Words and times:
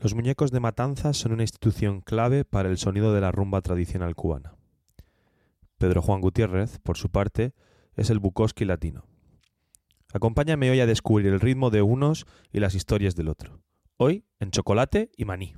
Los 0.00 0.14
muñecos 0.14 0.52
de 0.52 0.60
matanza 0.60 1.12
son 1.12 1.32
una 1.32 1.42
institución 1.42 2.02
clave 2.02 2.44
para 2.44 2.68
el 2.68 2.78
sonido 2.78 3.12
de 3.12 3.20
la 3.20 3.32
rumba 3.32 3.62
tradicional 3.62 4.14
cubana. 4.14 4.54
Pedro 5.76 6.02
Juan 6.02 6.20
Gutiérrez, 6.20 6.78
por 6.78 6.96
su 6.96 7.10
parte, 7.10 7.52
es 7.96 8.08
el 8.10 8.20
Bukowski 8.20 8.64
latino. 8.64 9.06
Acompáñame 10.12 10.70
hoy 10.70 10.78
a 10.78 10.86
descubrir 10.86 11.26
el 11.26 11.40
ritmo 11.40 11.70
de 11.70 11.82
unos 11.82 12.26
y 12.52 12.60
las 12.60 12.76
historias 12.76 13.16
del 13.16 13.28
otro. 13.28 13.60
Hoy 13.96 14.24
en 14.38 14.52
chocolate 14.52 15.10
y 15.16 15.24
maní. 15.24 15.56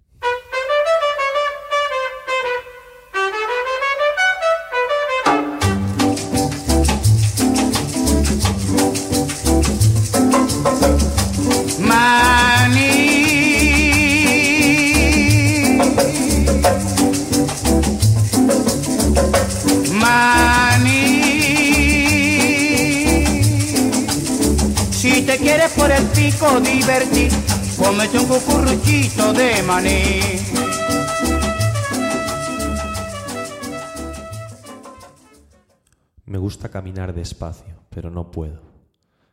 Me 36.27 36.39
gusta 36.39 36.69
caminar 36.69 37.13
despacio, 37.13 37.75
pero 37.89 38.09
no 38.09 38.31
puedo. 38.31 38.63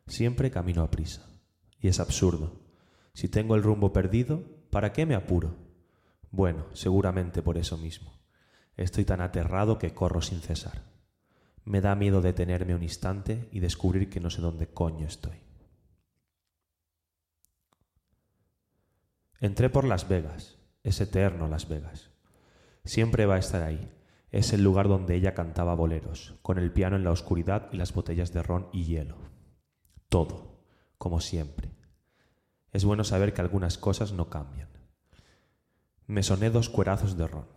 Siempre 0.07 0.49
camino 0.49 0.81
a 0.81 0.89
prisa. 0.89 1.29
Y 1.79 1.89
es 1.89 1.99
absurdo. 1.99 2.59
Si 3.13 3.29
tengo 3.29 3.53
el 3.53 3.62
rumbo 3.62 3.93
perdido, 3.93 4.41
¿para 4.71 4.93
qué 4.93 5.05
me 5.05 5.13
apuro? 5.13 5.55
Bueno, 6.31 6.65
seguramente 6.73 7.43
por 7.43 7.59
eso 7.59 7.77
mismo. 7.77 8.20
Estoy 8.76 9.05
tan 9.05 9.21
aterrado 9.21 9.77
que 9.77 9.93
corro 9.93 10.23
sin 10.23 10.41
cesar. 10.41 10.82
Me 11.65 11.82
da 11.82 11.93
miedo 11.93 12.23
detenerme 12.23 12.73
un 12.73 12.82
instante 12.82 13.48
y 13.51 13.60
descubrir 13.60 14.10
que 14.10 14.20
no 14.20 14.32
sé 14.32 14.41
dónde 14.41 14.65
coño 14.65 15.05
estoy. 15.05 15.46
Entré 19.40 19.70
por 19.70 19.84
Las 19.84 20.07
Vegas, 20.07 20.57
es 20.82 20.99
eterno 20.99 21.48
Las 21.48 21.68
Vegas. 21.68 22.10
Siempre 22.85 23.27
va 23.27 23.35
a 23.35 23.40
estar 23.40 23.62
ahí. 23.62 23.91
Es 24.32 24.52
el 24.52 24.63
lugar 24.63 24.88
donde 24.88 25.13
ella 25.13 25.35
cantaba 25.35 25.76
boleros, 25.76 26.40
con 26.41 26.57
el 26.57 26.71
piano 26.71 26.96
en 26.96 27.04
la 27.04 27.12
oscuridad 27.12 27.70
y 27.71 27.77
las 27.77 27.94
botellas 27.94 28.34
de 28.34 28.41
ron 28.41 28.68
y 28.74 28.85
hielo. 28.85 29.18
Todo, 30.10 30.63
como 30.98 31.21
siempre. 31.21 31.71
Es 32.71 32.84
bueno 32.84 33.04
saber 33.04 33.32
que 33.32 33.41
algunas 33.41 33.77
cosas 33.77 34.12
no 34.12 34.27
cambian. 34.27 34.70
Me 36.07 36.24
soné 36.24 36.49
dos 36.49 36.70
cuerazos 36.70 37.16
de 37.16 37.27
ron. 37.27 37.48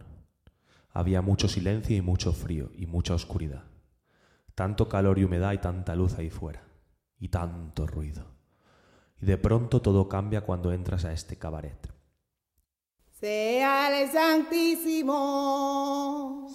Había 0.90 1.22
mucho 1.22 1.48
silencio 1.48 1.96
y 1.96 2.02
mucho 2.02 2.34
frío 2.34 2.70
y 2.76 2.84
mucha 2.84 3.14
oscuridad. 3.14 3.64
Tanto 4.54 4.90
calor 4.90 5.18
y 5.18 5.24
humedad 5.24 5.54
y 5.54 5.58
tanta 5.58 5.94
luz 5.94 6.18
ahí 6.18 6.28
fuera. 6.28 6.62
Y 7.18 7.28
tanto 7.28 7.86
ruido 7.86 8.39
y 9.20 9.26
de 9.26 9.36
pronto 9.36 9.82
todo 9.82 10.08
cambia 10.08 10.40
cuando 10.42 10.72
entras 10.72 11.04
a 11.04 11.12
este 11.12 11.36
cabaret. 11.36 11.90
Sea 13.20 14.00
el 14.00 14.10
Santísimo. 14.10 15.18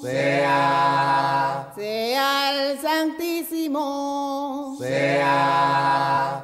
Sea. 0.01 1.71
Sea 1.75 2.71
el 2.71 2.79
Santísimo. 2.79 4.75
Sea. 4.79 6.43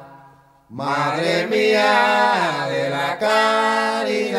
Madre 0.68 1.48
mía 1.48 2.68
de 2.70 2.88
la 2.88 3.18
caridad. 3.18 4.38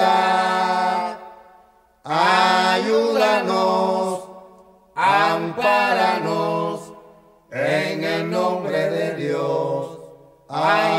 Ayúdanos. 2.05 3.43
Ampáranos. 4.95 6.93
En 7.51 8.05
el 8.05 8.31
nombre 8.31 8.89
de 8.89 9.15
Dios. 9.17 9.99
Ay 10.47 10.92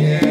Yeah. 0.00 0.29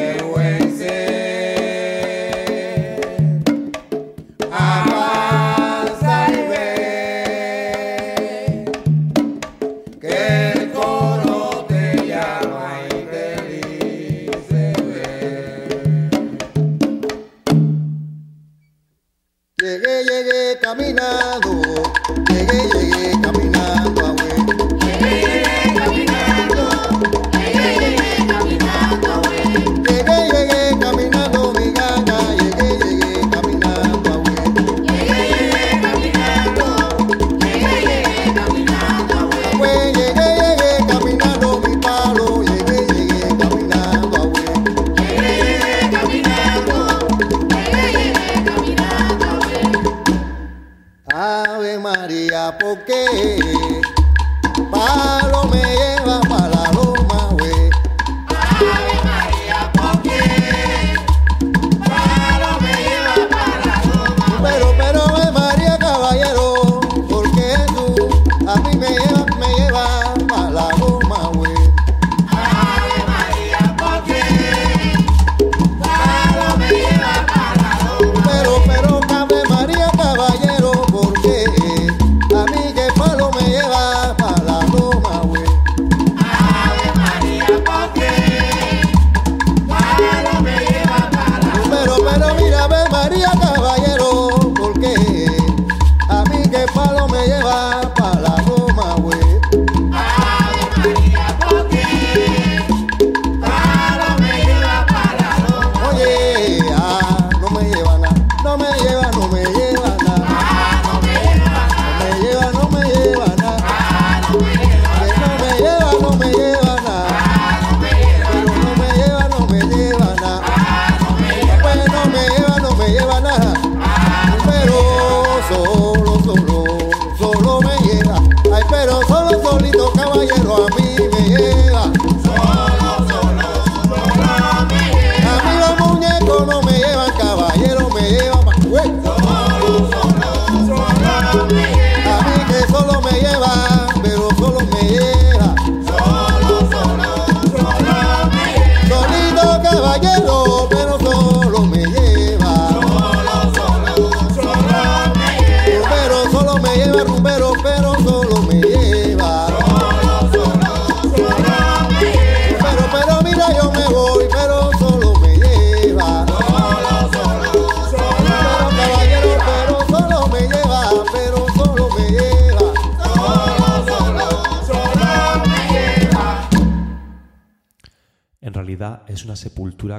pero 128.80 129.02
solo 129.10 129.29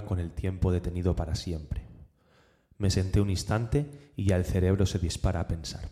con 0.04 0.18
el 0.18 0.30
tiempo 0.32 0.72
detenido 0.72 1.16
para 1.16 1.34
siempre. 1.34 1.86
Me 2.76 2.90
senté 2.90 3.20
un 3.20 3.30
instante 3.30 4.12
y 4.14 4.24
ya 4.24 4.36
el 4.36 4.44
cerebro 4.44 4.84
se 4.86 4.98
dispara 4.98 5.40
a 5.40 5.48
pensar. 5.48 5.88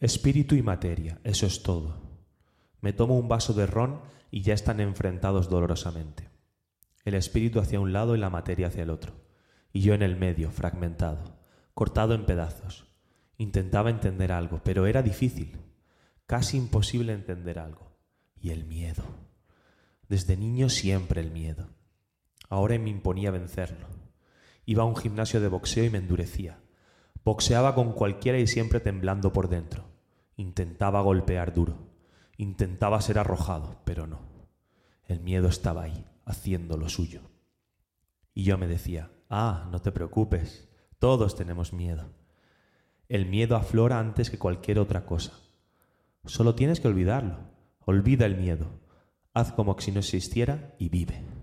Espíritu 0.00 0.56
y 0.56 0.62
materia, 0.62 1.20
eso 1.24 1.46
es 1.46 1.62
todo. 1.62 2.02
Me 2.80 2.92
tomo 2.92 3.18
un 3.18 3.28
vaso 3.28 3.52
de 3.52 3.66
ron 3.66 4.00
y 4.30 4.42
ya 4.42 4.54
están 4.54 4.80
enfrentados 4.80 5.48
dolorosamente. 5.48 6.28
El 7.04 7.14
espíritu 7.14 7.60
hacia 7.60 7.80
un 7.80 7.92
lado 7.92 8.14
y 8.14 8.18
la 8.18 8.30
materia 8.30 8.66
hacia 8.66 8.82
el 8.82 8.90
otro, 8.90 9.14
y 9.72 9.80
yo 9.80 9.94
en 9.94 10.02
el 10.02 10.16
medio, 10.16 10.50
fragmentado, 10.50 11.38
cortado 11.72 12.14
en 12.14 12.26
pedazos. 12.26 12.86
Intentaba 13.36 13.90
entender 13.90 14.32
algo, 14.32 14.60
pero 14.64 14.86
era 14.86 15.02
difícil, 15.02 15.56
casi 16.26 16.56
imposible 16.56 17.12
entender 17.12 17.58
algo. 17.58 17.96
Y 18.40 18.50
el 18.50 18.64
miedo. 18.66 19.27
Desde 20.08 20.36
niño 20.36 20.70
siempre 20.70 21.20
el 21.20 21.30
miedo. 21.30 21.68
Ahora 22.48 22.78
me 22.78 22.88
imponía 22.88 23.30
vencerlo. 23.30 23.86
Iba 24.64 24.82
a 24.82 24.86
un 24.86 24.96
gimnasio 24.96 25.40
de 25.40 25.48
boxeo 25.48 25.84
y 25.84 25.90
me 25.90 25.98
endurecía. 25.98 26.60
Boxeaba 27.24 27.74
con 27.74 27.92
cualquiera 27.92 28.38
y 28.38 28.46
siempre 28.46 28.80
temblando 28.80 29.32
por 29.32 29.48
dentro. 29.48 29.84
Intentaba 30.36 31.02
golpear 31.02 31.52
duro. 31.52 31.88
Intentaba 32.38 33.00
ser 33.02 33.18
arrojado, 33.18 33.82
pero 33.84 34.06
no. 34.06 34.20
El 35.04 35.20
miedo 35.20 35.48
estaba 35.48 35.82
ahí, 35.82 36.06
haciendo 36.24 36.78
lo 36.78 36.88
suyo. 36.88 37.22
Y 38.32 38.44
yo 38.44 38.56
me 38.56 38.66
decía, 38.66 39.10
ah, 39.28 39.68
no 39.70 39.80
te 39.80 39.92
preocupes, 39.92 40.68
todos 40.98 41.36
tenemos 41.36 41.72
miedo. 41.72 42.10
El 43.08 43.26
miedo 43.26 43.56
aflora 43.56 43.98
antes 43.98 44.30
que 44.30 44.38
cualquier 44.38 44.78
otra 44.78 45.04
cosa. 45.04 45.32
Solo 46.24 46.54
tienes 46.54 46.80
que 46.80 46.88
olvidarlo. 46.88 47.38
Olvida 47.80 48.26
el 48.26 48.36
miedo. 48.36 48.87
Haz 49.34 49.52
como 49.52 49.78
si 49.78 49.92
no 49.92 50.00
existiera 50.00 50.74
y 50.78 50.88
vive. 50.88 51.37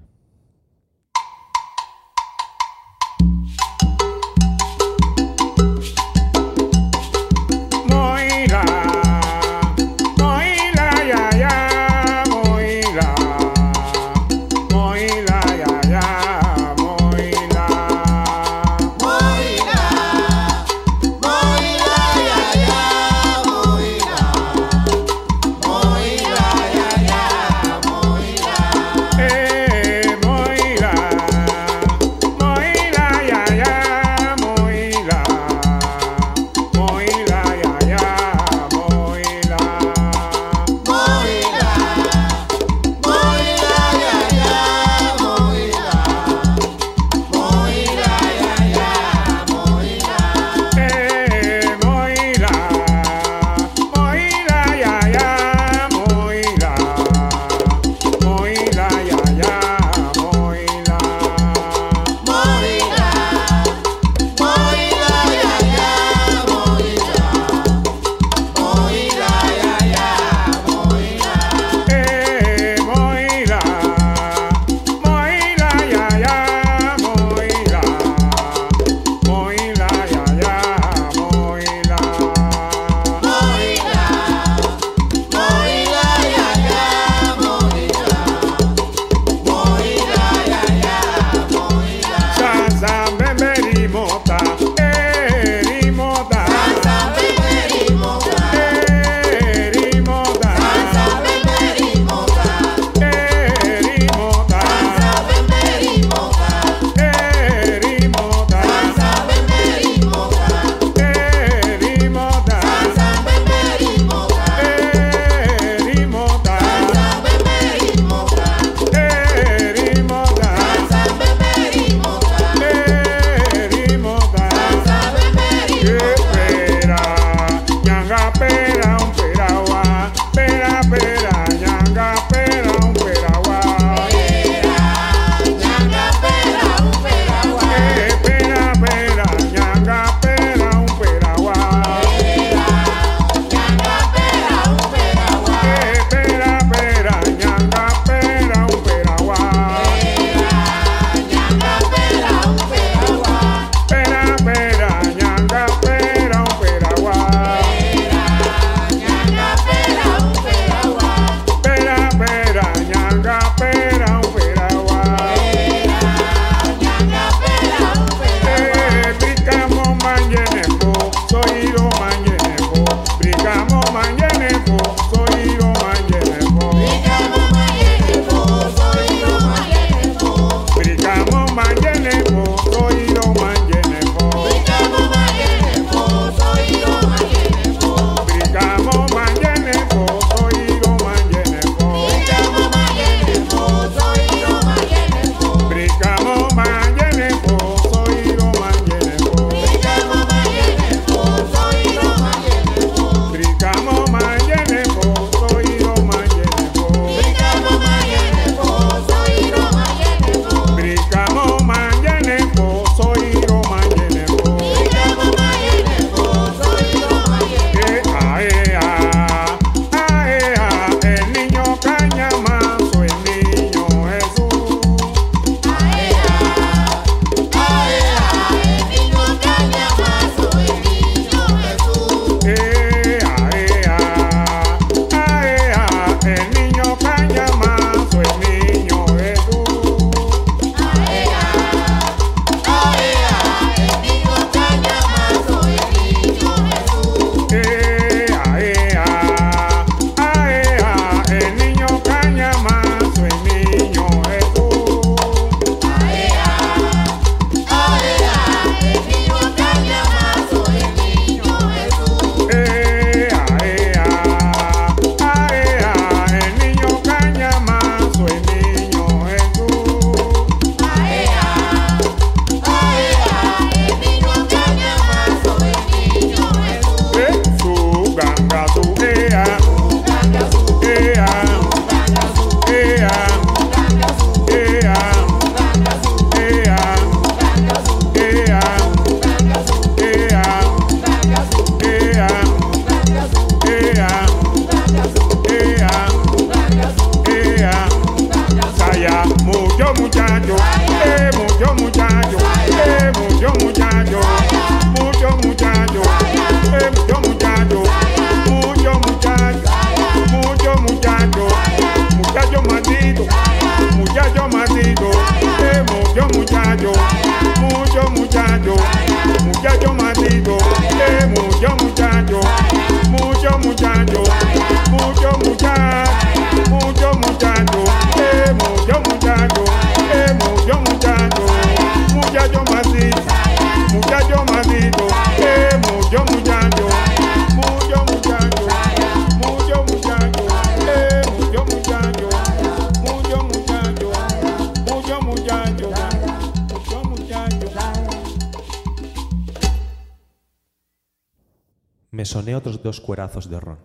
Me 352.15 352.24
soné 352.24 352.55
otros 352.55 352.81
dos 352.81 353.01
cuerazos 353.01 353.50
de 353.50 353.60
ron. 353.60 353.79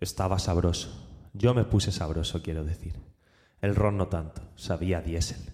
Estaba 0.00 0.38
sabroso. 0.38 0.88
Yo 1.34 1.52
me 1.52 1.64
puse 1.64 1.92
sabroso, 1.92 2.42
quiero 2.42 2.64
decir. 2.64 2.98
El 3.60 3.76
ron 3.76 3.98
no 3.98 4.08
tanto, 4.08 4.40
sabía 4.56 5.02
diésel. 5.02 5.52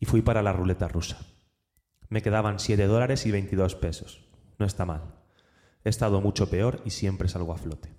Y 0.00 0.06
fui 0.06 0.22
para 0.22 0.42
la 0.42 0.54
ruleta 0.54 0.88
rusa. 0.88 1.18
Me 2.08 2.22
quedaban 2.22 2.58
7 2.58 2.86
dólares 2.86 3.26
y 3.26 3.30
22 3.30 3.74
pesos. 3.74 4.31
No 4.62 4.66
está 4.66 4.84
mal. 4.84 5.02
He 5.82 5.88
estado 5.88 6.20
mucho 6.20 6.48
peor 6.48 6.82
y 6.84 6.90
siempre 6.90 7.28
salgo 7.28 7.52
a 7.52 7.58
flote. 7.58 7.92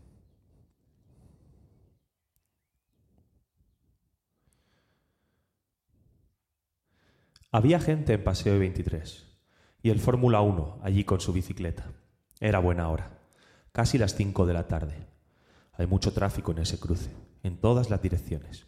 Había 7.51 7.81
gente 7.81 8.13
en 8.13 8.23
Paseo 8.23 8.57
23 8.57 9.27
y 9.81 9.89
el 9.89 9.99
Fórmula 9.99 10.39
1 10.39 10.79
allí 10.83 11.03
con 11.03 11.19
su 11.19 11.33
bicicleta. 11.33 11.91
Era 12.39 12.59
buena 12.59 12.87
hora, 12.87 13.19
casi 13.73 13.97
las 13.97 14.15
5 14.15 14.45
de 14.45 14.53
la 14.53 14.69
tarde. 14.69 15.05
Hay 15.73 15.85
mucho 15.85 16.13
tráfico 16.13 16.53
en 16.53 16.59
ese 16.59 16.79
cruce, 16.79 17.11
en 17.43 17.57
todas 17.57 17.89
las 17.89 18.01
direcciones. 18.01 18.67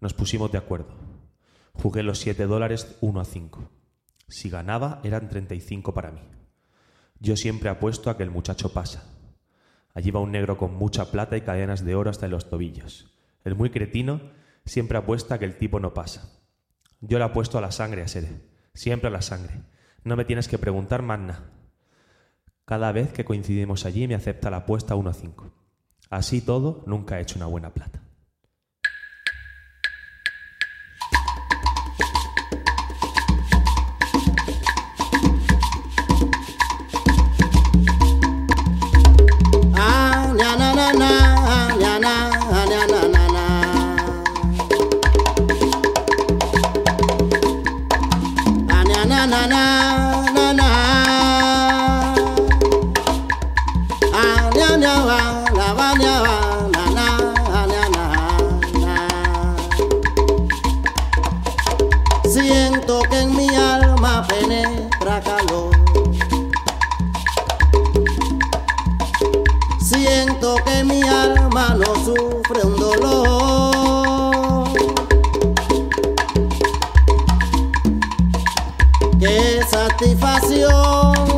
Nos 0.00 0.14
pusimos 0.14 0.52
de 0.52 0.58
acuerdo. 0.58 0.94
Jugué 1.72 2.04
los 2.04 2.20
7 2.20 2.46
dólares 2.46 2.96
1 3.00 3.20
a 3.20 3.24
5. 3.24 3.70
Si 4.28 4.50
ganaba 4.50 5.00
eran 5.02 5.28
35 5.28 5.92
para 5.92 6.12
mí. 6.12 6.33
Yo 7.20 7.36
siempre 7.36 7.68
apuesto 7.68 8.10
a 8.10 8.16
que 8.16 8.22
el 8.22 8.30
muchacho 8.30 8.72
pasa. 8.72 9.04
Allí 9.94 10.10
va 10.10 10.20
un 10.20 10.32
negro 10.32 10.58
con 10.58 10.74
mucha 10.74 11.10
plata 11.10 11.36
y 11.36 11.42
cadenas 11.42 11.84
de 11.84 11.94
oro 11.94 12.10
hasta 12.10 12.26
en 12.26 12.32
los 12.32 12.50
tobillos. 12.50 13.12
El 13.44 13.54
muy 13.54 13.70
cretino 13.70 14.20
siempre 14.64 14.98
apuesta 14.98 15.36
a 15.36 15.38
que 15.38 15.44
el 15.44 15.56
tipo 15.56 15.80
no 15.80 15.94
pasa. 15.94 16.42
Yo 17.00 17.18
le 17.18 17.24
apuesto 17.24 17.58
a 17.58 17.60
la 17.60 17.70
sangre 17.70 18.02
a 18.02 18.08
Sede, 18.08 18.40
siempre 18.72 19.08
a 19.08 19.12
la 19.12 19.22
sangre. 19.22 19.62
No 20.02 20.16
me 20.16 20.24
tienes 20.24 20.48
que 20.48 20.58
preguntar 20.58 21.02
nada. 21.02 21.50
Cada 22.64 22.92
vez 22.92 23.12
que 23.12 23.24
coincidimos 23.24 23.84
allí 23.84 24.08
me 24.08 24.14
acepta 24.14 24.50
la 24.50 24.58
apuesta 24.58 24.94
1 24.94 25.10
a 25.10 25.14
5. 25.14 25.52
Así 26.10 26.40
todo, 26.40 26.82
nunca 26.86 27.18
he 27.18 27.22
hecho 27.22 27.36
una 27.36 27.46
buena 27.46 27.74
plata. 27.74 28.03
Satisfacción 79.98 81.33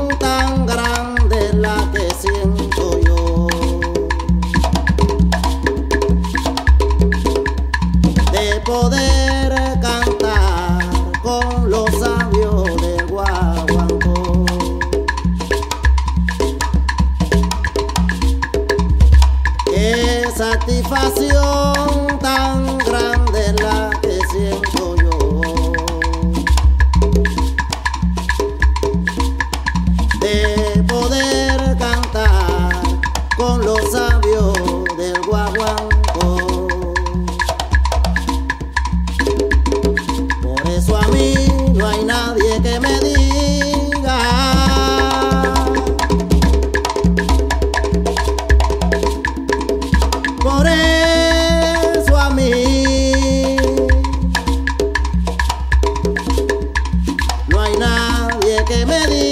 diga 58.85 59.26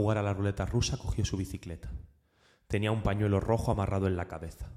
jugar 0.00 0.16
a 0.16 0.22
la 0.22 0.32
ruleta 0.32 0.64
rusa 0.64 0.96
cogió 0.96 1.26
su 1.26 1.36
bicicleta. 1.36 1.90
Tenía 2.68 2.90
un 2.90 3.02
pañuelo 3.02 3.38
rojo 3.38 3.70
amarrado 3.70 4.06
en 4.06 4.16
la 4.16 4.28
cabeza. 4.28 4.72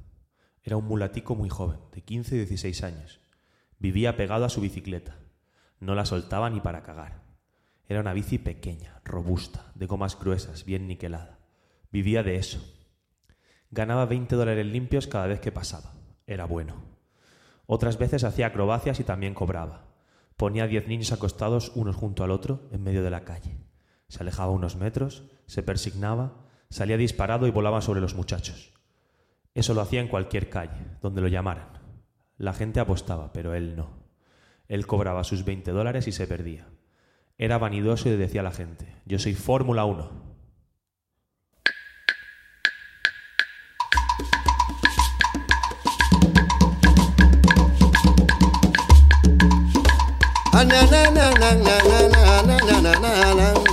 Era 0.63 0.75
un 0.75 0.83
mulatico 0.83 1.33
muy 1.33 1.47
joven, 1.47 1.79
de 1.93 2.01
15 2.01 2.35
y 2.35 2.37
16 2.39 2.83
años. 2.83 3.21
Vivía 3.79 4.17
pegado 4.17 4.43
a 4.43 4.49
su 4.49 4.59
bicicleta. 4.59 5.15
No 5.79 5.95
la 5.95 6.03
soltaba 6.03 6.49
ni 6.49 6.59
para 6.59 6.83
cagar. 6.83 7.21
Era 7.87 8.01
una 8.01 8.11
bici 8.11 8.37
pequeña, 8.37 8.99
robusta, 9.05 9.71
de 9.75 9.85
gomas 9.85 10.19
gruesas, 10.19 10.65
bien 10.65 10.89
niquelada. 10.89 11.39
Vivía 11.89 12.21
de 12.21 12.35
eso. 12.35 12.61
Ganaba 13.71 14.05
20 14.05 14.35
dólares 14.35 14.65
limpios 14.65 15.07
cada 15.07 15.27
vez 15.27 15.39
que 15.39 15.53
pasaba. 15.53 15.93
Era 16.27 16.43
bueno. 16.43 16.75
Otras 17.65 17.97
veces 17.97 18.25
hacía 18.25 18.47
acrobacias 18.47 18.99
y 18.99 19.05
también 19.05 19.33
cobraba. 19.33 19.85
Ponía 20.35 20.67
diez 20.67 20.85
niños 20.89 21.13
acostados 21.13 21.71
unos 21.75 21.95
junto 21.95 22.25
al 22.25 22.31
otro 22.31 22.67
en 22.73 22.83
medio 22.83 23.03
de 23.03 23.09
la 23.09 23.23
calle. 23.23 23.55
Se 24.13 24.21
alejaba 24.21 24.51
unos 24.51 24.75
metros, 24.75 25.23
se 25.47 25.63
persignaba, 25.63 26.35
salía 26.69 26.97
disparado 26.97 27.47
y 27.47 27.49
volaba 27.49 27.81
sobre 27.81 27.99
los 27.99 28.13
muchachos. 28.13 28.71
Eso 29.55 29.73
lo 29.73 29.81
hacía 29.81 30.01
en 30.01 30.07
cualquier 30.07 30.51
calle, 30.51 30.85
donde 31.01 31.19
lo 31.19 31.27
llamaran. 31.29 31.69
La 32.37 32.53
gente 32.53 32.79
apostaba, 32.79 33.33
pero 33.33 33.55
él 33.55 33.75
no. 33.75 34.03
Él 34.67 34.85
cobraba 34.85 35.23
sus 35.23 35.43
20 35.45 35.71
dólares 35.71 36.07
y 36.07 36.11
se 36.11 36.27
perdía. 36.27 36.67
Era 37.39 37.57
vanidoso 37.57 38.07
y 38.07 38.15
decía 38.15 38.41
a 38.41 38.43
la 38.43 38.51
gente, 38.51 39.01
yo 39.05 39.17
soy 39.17 39.33
Fórmula 39.33 39.85
1. 39.85 40.11
Ah, 50.53 50.63
na, 50.63 50.83
na, 50.85 51.09
na, 51.09 51.31
na, 51.33 51.55
na, 51.55 51.77
na, 51.81 52.07
na, 52.09 52.37
na, 52.43 52.45
na, 52.45 52.57
na, 52.59 52.79
na, 52.79 52.93
na, 52.93 53.33
na, 53.33 53.53
na, 53.53 53.72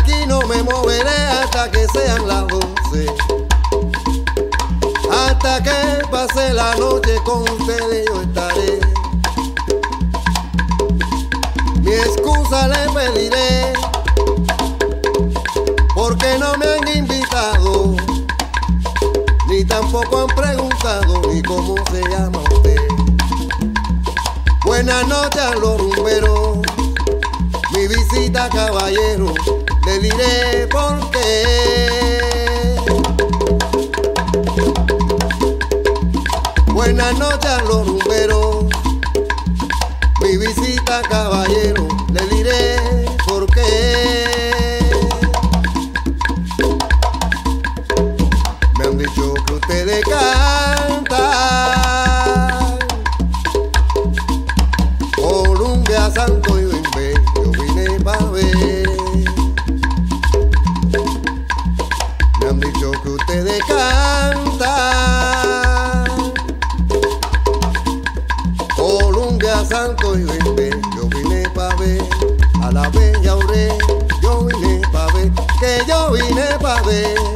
aquí 0.00 0.26
no 0.26 0.40
me 0.42 0.62
moveré 0.62 1.10
hasta 1.42 1.70
que 1.70 1.86
sean 1.88 2.26
las 2.26 2.46
Hasta 5.10 5.62
que 5.62 6.06
pase 6.10 6.52
la 6.52 6.74
noche 6.76 7.16
con 7.24 7.42
ustedes 7.42 8.06
yo 8.08 8.22
estaré 8.22 8.80
mi 11.90 11.96
excusa 11.96 12.68
le 12.68 12.92
pediré, 12.92 13.72
porque 15.94 16.38
no 16.38 16.56
me 16.56 16.66
han 16.66 16.96
invitado, 16.96 17.96
ni 19.48 19.64
tampoco 19.64 20.20
han 20.20 20.36
preguntado 20.36 21.22
ni 21.32 21.42
cómo 21.42 21.74
se 21.90 22.00
llama 22.08 22.38
usted. 22.52 22.76
Buenas 24.64 25.06
noches 25.08 25.42
a 25.42 25.54
los 25.56 25.80
rumberos, 25.80 26.58
mi 27.72 27.88
visita 27.88 28.48
caballero, 28.50 29.34
le 29.86 29.98
diré 29.98 30.68
por 30.68 31.10
qué. 31.10 32.19
Buenas 37.00 37.18
noches 37.18 37.50
a 37.50 37.62
los 37.62 37.86
rumberos. 37.86 38.66
Mi 40.20 40.36
visita, 40.36 41.00
caballero, 41.08 41.88
le 42.12 42.26
diré 42.26 42.76
por 43.26 43.46
qué. 43.46 44.90
Me 48.78 48.84
han 48.84 48.98
dicho 48.98 49.32
que 49.46 49.54
ustedes 49.54 50.04
cantan 50.04 51.08
Columbia, 55.16 56.10
Santo 56.10 56.60
y 56.60 56.66
Bembe, 56.66 57.14
yo 57.34 57.50
vine 57.50 57.98
pa' 58.00 58.26
ver. 58.26 58.90
Me 62.40 62.48
han 62.50 62.60
dicho 62.60 62.90
que 63.02 63.08
ustedes 63.08 63.58
cantan 63.64 63.99
way. 76.90 77.29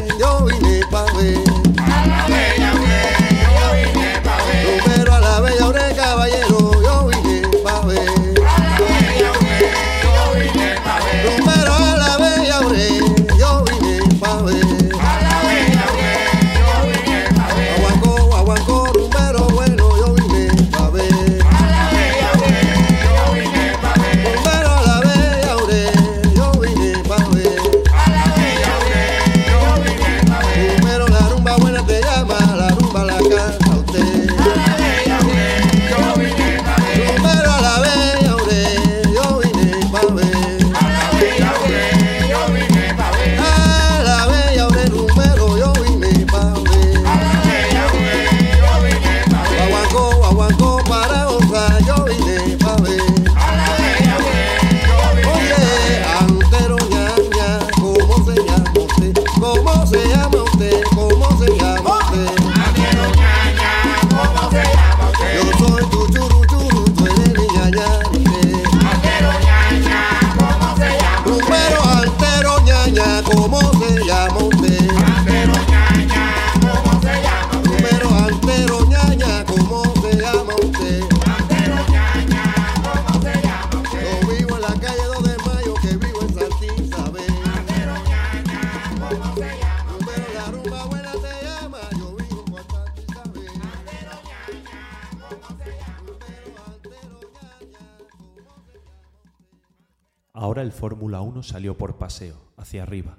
El 100.64 100.72
Fórmula 100.72 101.20
1 101.20 101.44
salió 101.44 101.78
por 101.78 101.98
paseo, 101.98 102.52
hacia 102.56 102.82
arriba. 102.82 103.18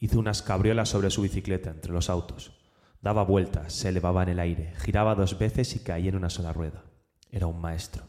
Hizo 0.00 0.18
unas 0.18 0.42
cabriolas 0.42 0.88
sobre 0.88 1.10
su 1.10 1.22
bicicleta 1.22 1.70
entre 1.70 1.92
los 1.92 2.10
autos. 2.10 2.58
Daba 3.00 3.22
vueltas, 3.22 3.72
se 3.72 3.90
elevaba 3.90 4.24
en 4.24 4.30
el 4.30 4.40
aire, 4.40 4.74
giraba 4.78 5.14
dos 5.14 5.38
veces 5.38 5.76
y 5.76 5.80
caía 5.80 6.08
en 6.08 6.16
una 6.16 6.30
sola 6.30 6.52
rueda. 6.52 6.84
Era 7.30 7.46
un 7.46 7.60
maestro. 7.60 8.04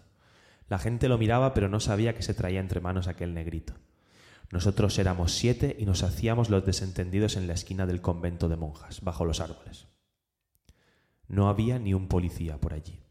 La 0.68 0.80
gente 0.80 1.10
lo 1.10 1.18
miraba 1.18 1.54
pero 1.54 1.70
no 1.70 1.80
sabía 1.80 2.16
que 2.16 2.24
se 2.24 2.34
traía 2.34 2.60
entre 2.60 2.80
manos 2.82 3.08
aquel 3.08 3.34
negrito. 3.34 3.74
Nosotros 4.52 4.98
éramos 5.00 5.34
siete 5.34 5.76
y 5.78 5.86
nos 5.86 6.04
hacíamos 6.04 6.50
los 6.50 6.66
desentendidos 6.66 7.36
en 7.36 7.48
la 7.48 7.54
esquina 7.54 7.86
del 7.86 8.02
convento 8.02 8.48
de 8.48 8.56
monjas, 8.56 9.02
bajo 9.02 9.26
los 9.26 9.42
árboles. 9.42 9.88
No 11.28 11.50
había 11.50 11.78
ni 11.78 11.94
un 11.94 12.08
policía 12.08 12.60
por 12.60 12.74
allí. 12.74 13.02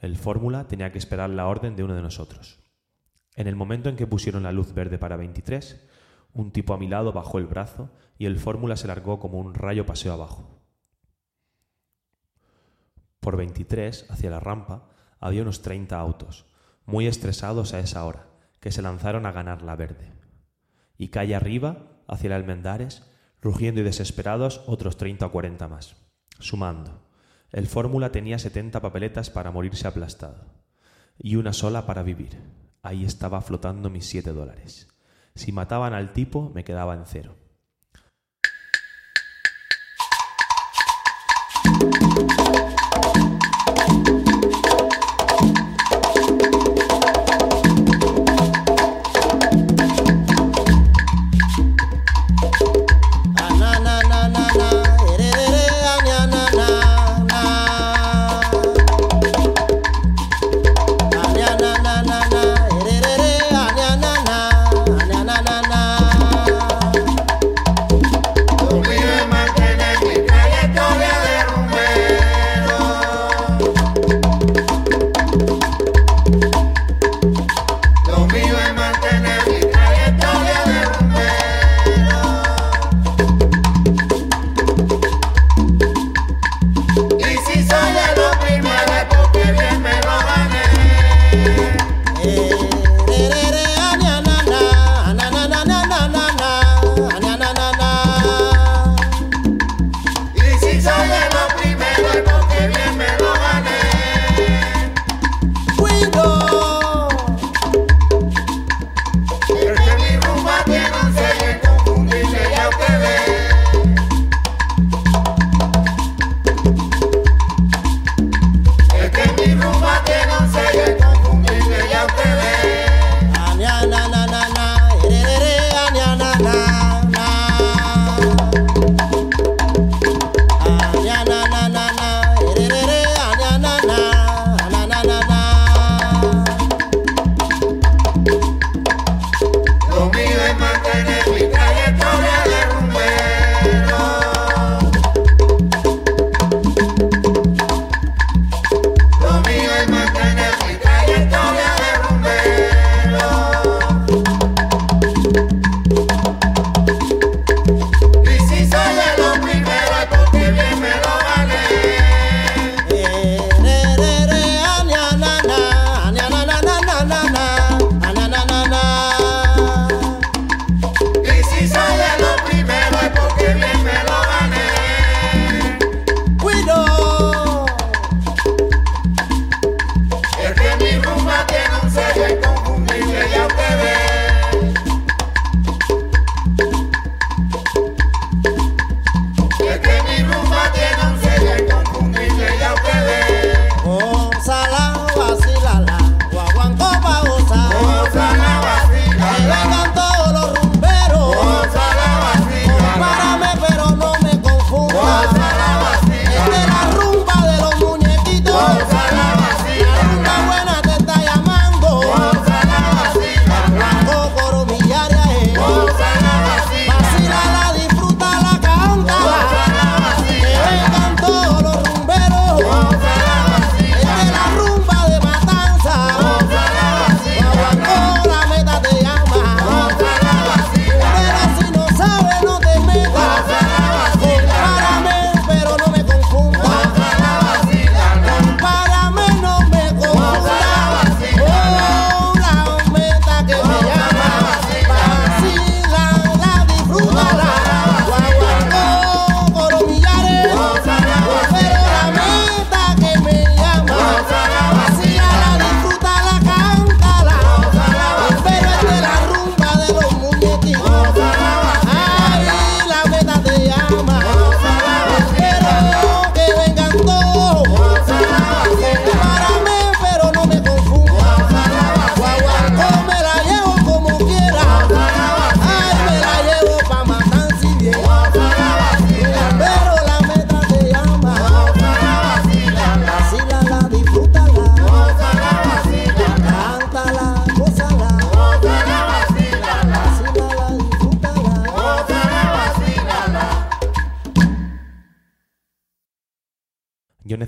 El 0.00 0.16
fórmula 0.16 0.66
tenía 0.66 0.90
que 0.92 0.98
esperar 0.98 1.30
la 1.30 1.46
orden 1.46 1.76
de 1.76 1.84
uno 1.84 1.94
de 1.94 2.02
nosotros. 2.02 2.63
En 3.34 3.46
el 3.46 3.56
momento 3.56 3.88
en 3.88 3.96
que 3.96 4.06
pusieron 4.06 4.42
la 4.42 4.52
luz 4.52 4.74
verde 4.74 4.98
para 4.98 5.16
23, 5.16 5.80
un 6.32 6.52
tipo 6.52 6.74
a 6.74 6.78
mi 6.78 6.88
lado 6.88 7.12
bajó 7.12 7.38
el 7.38 7.46
brazo 7.46 7.90
y 8.18 8.26
el 8.26 8.38
fórmula 8.38 8.76
se 8.76 8.88
largó 8.88 9.18
como 9.18 9.38
un 9.38 9.54
rayo 9.54 9.86
paseo 9.86 10.12
abajo. 10.12 10.62
Por 13.20 13.36
23, 13.36 14.06
hacia 14.10 14.30
la 14.30 14.40
rampa, 14.40 14.88
había 15.18 15.42
unos 15.42 15.62
30 15.62 15.98
autos, 15.98 16.46
muy 16.86 17.06
estresados 17.06 17.72
a 17.72 17.80
esa 17.80 18.04
hora, 18.04 18.28
que 18.60 18.70
se 18.70 18.82
lanzaron 18.82 19.26
a 19.26 19.32
ganar 19.32 19.62
la 19.62 19.76
verde. 19.76 20.12
Y 20.98 21.08
calle 21.08 21.34
arriba, 21.34 22.02
hacia 22.06 22.26
el 22.28 22.32
Almendares, 22.34 23.10
rugiendo 23.40 23.80
y 23.80 23.84
desesperados, 23.84 24.62
otros 24.66 24.96
30 24.96 25.26
o 25.26 25.32
40 25.32 25.68
más. 25.68 25.96
Sumando, 26.38 27.08
el 27.52 27.66
fórmula 27.66 28.10
tenía 28.10 28.38
70 28.38 28.80
papeletas 28.80 29.30
para 29.30 29.50
morirse 29.50 29.86
aplastado 29.86 30.64
y 31.18 31.36
una 31.36 31.52
sola 31.52 31.86
para 31.86 32.02
vivir. 32.02 32.63
Ahí 32.84 33.06
estaba 33.06 33.40
flotando 33.40 33.88
mis 33.88 34.04
7 34.04 34.34
dólares. 34.34 34.88
Si 35.34 35.52
mataban 35.52 35.94
al 35.94 36.12
tipo, 36.12 36.50
me 36.54 36.64
quedaba 36.64 36.94
en 36.94 37.06
cero. 37.06 37.34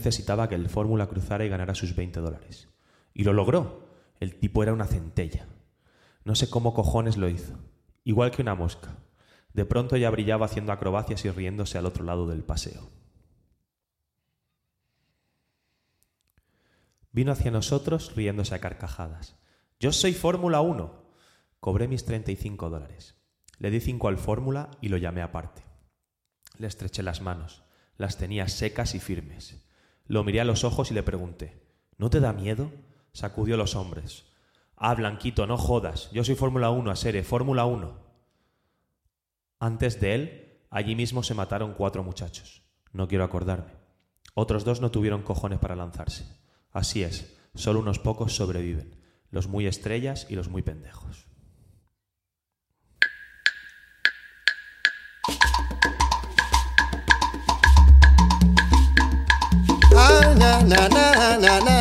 necesitaba 0.06 0.48
que 0.48 0.54
el 0.54 0.68
Fórmula 0.68 1.08
cruzara 1.08 1.44
y 1.44 1.48
ganara 1.48 1.74
sus 1.74 1.96
20 1.96 2.20
dólares. 2.20 2.68
Y 3.12 3.24
lo 3.24 3.32
logró. 3.32 3.88
El 4.20 4.36
tipo 4.36 4.62
era 4.62 4.72
una 4.72 4.86
centella. 4.86 5.46
No 6.24 6.34
sé 6.34 6.48
cómo 6.48 6.74
cojones 6.74 7.16
lo 7.16 7.28
hizo. 7.28 7.58
Igual 8.04 8.30
que 8.30 8.42
una 8.42 8.54
mosca. 8.54 8.96
De 9.52 9.64
pronto 9.64 9.96
ya 9.96 10.10
brillaba 10.10 10.46
haciendo 10.46 10.72
acrobacias 10.72 11.24
y 11.24 11.30
riéndose 11.30 11.76
al 11.76 11.86
otro 11.86 12.04
lado 12.04 12.26
del 12.28 12.44
paseo. 12.44 12.88
Vino 17.10 17.32
hacia 17.32 17.50
nosotros 17.50 18.14
riéndose 18.14 18.54
a 18.54 18.60
carcajadas. 18.60 19.36
Yo 19.80 19.90
soy 19.90 20.12
Fórmula 20.12 20.60
1. 20.60 21.04
Cobré 21.58 21.88
mis 21.88 22.04
35 22.04 22.70
dólares. 22.70 23.16
Le 23.58 23.70
di 23.70 23.80
5 23.80 24.06
al 24.08 24.18
Fórmula 24.18 24.70
y 24.80 24.88
lo 24.88 24.98
llamé 24.98 25.22
aparte. 25.22 25.64
Le 26.58 26.68
estreché 26.68 27.02
las 27.02 27.22
manos. 27.22 27.64
Las 27.96 28.18
tenía 28.18 28.46
secas 28.48 28.94
y 28.94 29.00
firmes. 29.00 29.65
Lo 30.08 30.24
miré 30.24 30.40
a 30.40 30.44
los 30.44 30.64
ojos 30.64 30.90
y 30.90 30.94
le 30.94 31.02
pregunté, 31.02 31.62
¿no 31.98 32.10
te 32.10 32.20
da 32.20 32.32
miedo? 32.32 32.70
Sacudió 33.12 33.56
los 33.56 33.74
hombres. 33.74 34.26
Ah, 34.76 34.94
Blanquito, 34.94 35.46
no 35.46 35.56
jodas. 35.56 36.10
Yo 36.12 36.22
soy 36.22 36.34
Fórmula 36.34 36.70
1, 36.70 36.90
a 36.90 36.96
serie, 36.96 37.22
Fórmula 37.22 37.64
1. 37.64 37.98
Antes 39.58 40.00
de 40.00 40.14
él, 40.14 40.60
allí 40.70 40.94
mismo 40.94 41.22
se 41.22 41.34
mataron 41.34 41.74
cuatro 41.74 42.02
muchachos. 42.04 42.62
No 42.92 43.08
quiero 43.08 43.24
acordarme. 43.24 43.72
Otros 44.34 44.64
dos 44.64 44.80
no 44.82 44.90
tuvieron 44.90 45.22
cojones 45.22 45.58
para 45.58 45.76
lanzarse. 45.76 46.26
Así 46.70 47.02
es, 47.02 47.38
solo 47.54 47.80
unos 47.80 47.98
pocos 47.98 48.36
sobreviven, 48.36 49.00
los 49.30 49.48
muy 49.48 49.66
estrellas 49.66 50.26
y 50.28 50.34
los 50.36 50.50
muy 50.50 50.60
pendejos. 50.60 51.26
na 60.66 60.88
na 60.88 61.38
na 61.38 61.60
na. 61.60 61.75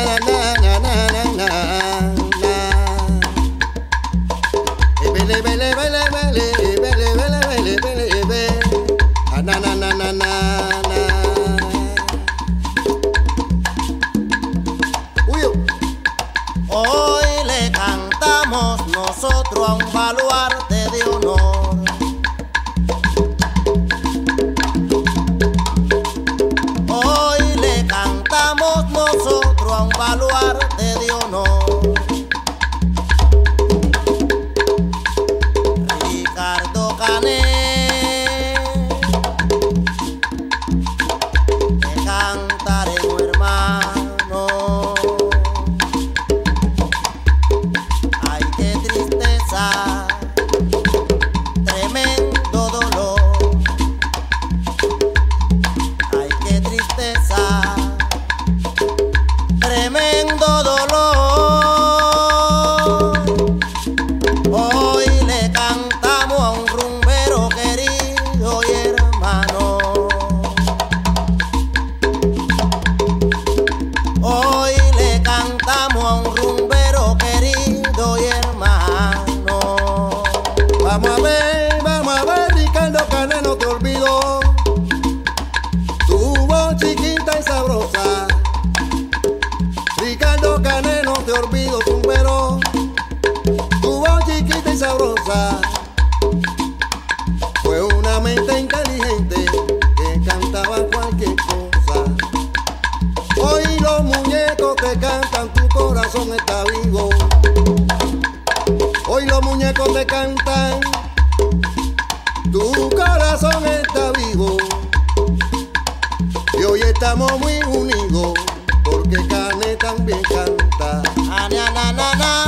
estamos 117.06 117.38
muy 117.38 117.62
unidos, 117.62 118.34
porque 118.82 119.16
Cane 119.28 119.76
también 119.76 120.20
canta. 120.22 121.02
Na, 121.48 122.45